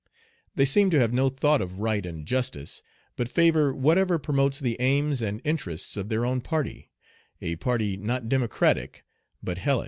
They 0.55 0.65
seem 0.65 0.89
to 0.89 0.99
have 0.99 1.13
no 1.13 1.29
thought 1.29 1.61
of 1.61 1.77
right 1.77 2.03
and 2.03 2.25
justice, 2.25 2.81
but 3.15 3.29
favor 3.29 3.71
whatever 3.71 4.17
promotes 4.17 4.59
the 4.59 4.75
aims 4.79 5.21
and 5.21 5.41
interests 5.43 5.95
of 5.95 6.09
their 6.09 6.25
own 6.25 6.41
party, 6.41 6.89
a 7.39 7.57
party 7.57 7.97
not 7.97 8.27
Democratic 8.27 9.05
but 9.43 9.59
hellish. 9.59 9.79